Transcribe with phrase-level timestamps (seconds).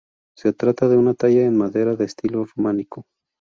[0.35, 3.05] Se trata de una talla en madera de estilo románico.